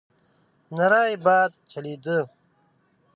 نری 0.75 1.15
باد 1.25 1.51
چلېده. 1.71 2.17